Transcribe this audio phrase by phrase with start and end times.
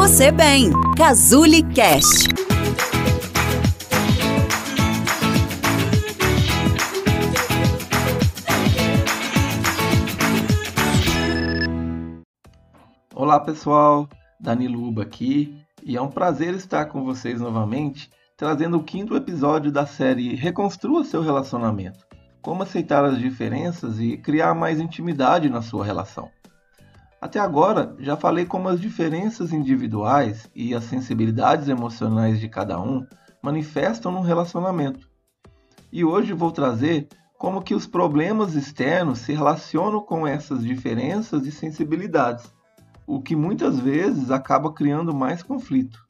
[0.00, 0.70] você bem.
[0.96, 2.26] Cazuli Cast.
[13.14, 14.08] Olá pessoal,
[14.40, 19.70] Danilo Uba aqui e é um prazer estar com vocês novamente, trazendo o quinto episódio
[19.70, 22.06] da série Reconstrua seu relacionamento.
[22.40, 26.30] Como aceitar as diferenças e criar mais intimidade na sua relação.
[27.20, 33.06] Até agora, já falei como as diferenças individuais e as sensibilidades emocionais de cada um
[33.42, 35.06] manifestam no relacionamento.
[35.92, 41.52] E hoje vou trazer como que os problemas externos se relacionam com essas diferenças e
[41.52, 42.54] sensibilidades,
[43.06, 46.06] o que muitas vezes acaba criando mais conflito.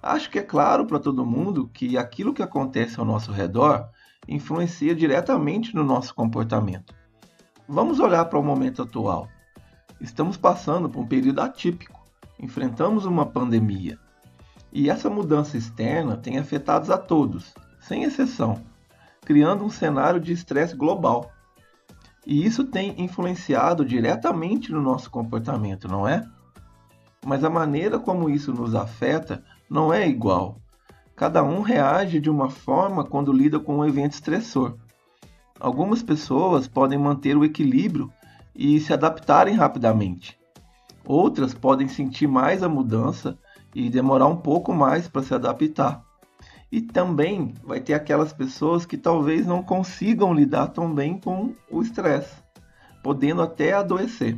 [0.00, 3.88] Acho que é claro para todo mundo que aquilo que acontece ao nosso redor
[4.28, 6.94] influencia diretamente no nosso comportamento.
[7.66, 9.28] Vamos olhar para o momento atual.
[10.00, 12.00] Estamos passando por um período atípico,
[12.38, 13.98] enfrentamos uma pandemia.
[14.72, 18.62] E essa mudança externa tem afetado a todos, sem exceção,
[19.24, 21.32] criando um cenário de estresse global.
[22.24, 26.24] E isso tem influenciado diretamente no nosso comportamento, não é?
[27.26, 30.60] Mas a maneira como isso nos afeta não é igual.
[31.16, 34.76] Cada um reage de uma forma quando lida com um evento estressor.
[35.58, 38.12] Algumas pessoas podem manter o equilíbrio
[38.58, 40.36] e se adaptarem rapidamente.
[41.06, 43.38] Outras podem sentir mais a mudança
[43.72, 46.04] e demorar um pouco mais para se adaptar.
[46.70, 51.80] E também vai ter aquelas pessoas que talvez não consigam lidar tão bem com o
[51.80, 52.34] estresse,
[53.00, 54.36] podendo até adoecer.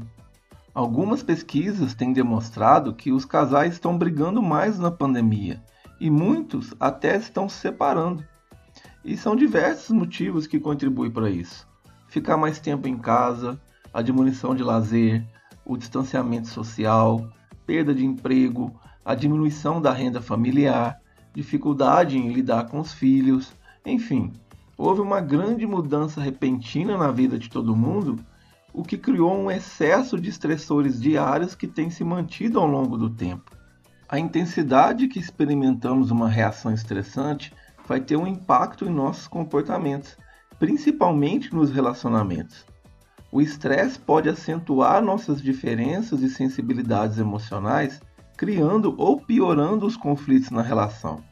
[0.74, 5.62] Algumas pesquisas têm demonstrado que os casais estão brigando mais na pandemia
[5.98, 8.22] e muitos até estão se separando.
[9.02, 11.66] E são diversos motivos que contribuem para isso.
[12.06, 13.58] Ficar mais tempo em casa,
[13.92, 15.24] a diminuição de lazer,
[15.64, 17.28] o distanciamento social,
[17.66, 18.74] perda de emprego,
[19.04, 21.00] a diminuição da renda familiar,
[21.34, 23.52] dificuldade em lidar com os filhos,
[23.84, 24.32] enfim,
[24.76, 28.16] houve uma grande mudança repentina na vida de todo mundo,
[28.72, 33.10] o que criou um excesso de estressores diários que tem se mantido ao longo do
[33.10, 33.50] tempo.
[34.08, 37.52] A intensidade que experimentamos uma reação estressante
[37.86, 40.16] vai ter um impacto em nossos comportamentos,
[40.58, 42.64] principalmente nos relacionamentos.
[43.32, 48.00] O estresse pode acentuar nossas diferenças e sensibilidades emocionais,
[48.36, 51.22] criando ou piorando os conflitos na relação.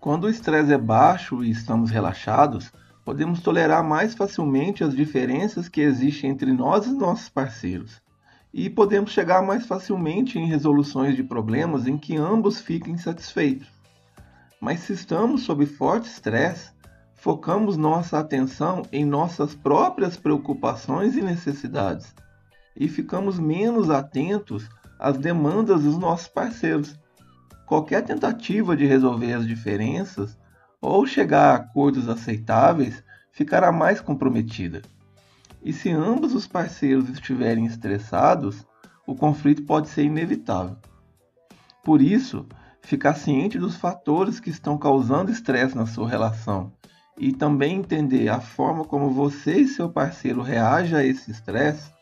[0.00, 2.72] Quando o estresse é baixo e estamos relaxados,
[3.04, 8.00] podemos tolerar mais facilmente as diferenças que existem entre nós e nossos parceiros.
[8.52, 13.68] E podemos chegar mais facilmente em resoluções de problemas em que ambos fiquem satisfeitos.
[14.60, 16.71] Mas se estamos sob forte estresse,
[17.22, 22.12] focamos nossa atenção em nossas próprias preocupações e necessidades
[22.76, 24.68] e ficamos menos atentos
[24.98, 26.98] às demandas dos nossos parceiros.
[27.64, 30.36] Qualquer tentativa de resolver as diferenças
[30.80, 34.82] ou chegar a acordos aceitáveis ficará mais comprometida.
[35.62, 38.66] E se ambos os parceiros estiverem estressados,
[39.06, 40.76] o conflito pode ser inevitável.
[41.84, 42.44] Por isso,
[42.80, 46.72] ficar ciente dos fatores que estão causando estresse na sua relação
[47.18, 51.92] e também entender a forma como você e seu parceiro reagem a esse estresse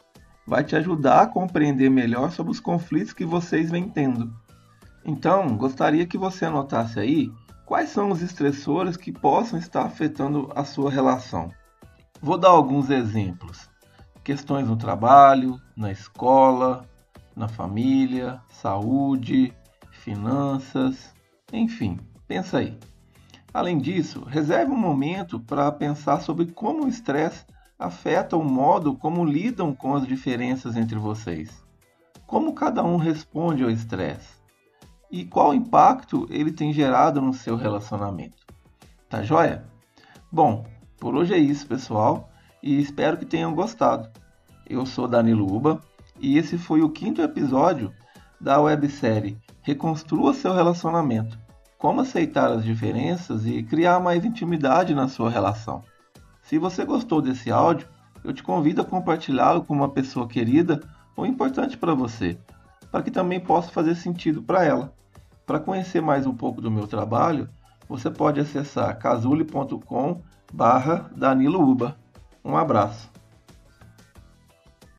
[0.46, 4.32] vai te ajudar a compreender melhor sobre os conflitos que vocês vêm tendo.
[5.04, 7.30] Então, gostaria que você anotasse aí
[7.64, 11.50] quais são os estressores que possam estar afetando a sua relação.
[12.20, 13.70] Vou dar alguns exemplos:
[14.24, 16.84] questões no trabalho, na escola,
[17.34, 19.54] na família, saúde,
[19.92, 21.14] finanças,
[21.52, 22.76] enfim, pensa aí.
[23.52, 27.44] Além disso, reserve um momento para pensar sobre como o estresse
[27.76, 31.64] afeta o modo como lidam com as diferenças entre vocês.
[32.26, 34.38] Como cada um responde ao estresse
[35.10, 38.46] e qual impacto ele tem gerado no seu relacionamento.
[39.08, 39.64] Tá joia?
[40.30, 40.64] Bom,
[40.98, 42.30] por hoje é isso, pessoal,
[42.62, 44.08] e espero que tenham gostado.
[44.64, 45.82] Eu sou Danilo Uba
[46.20, 47.92] e esse foi o quinto episódio
[48.40, 51.36] da websérie Reconstrua seu relacionamento
[51.80, 55.82] como aceitar as diferenças e criar mais intimidade na sua relação.
[56.42, 57.88] Se você gostou desse áudio,
[58.22, 60.82] eu te convido a compartilhá-lo com uma pessoa querida
[61.16, 62.38] ou importante para você,
[62.92, 64.92] para que também possa fazer sentido para ela.
[65.46, 67.48] Para conhecer mais um pouco do meu trabalho,
[67.88, 71.96] você pode acessar casule.com/danilouba.
[72.44, 73.08] Um abraço.